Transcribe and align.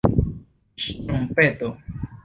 ŝtrumpeto 0.85 1.73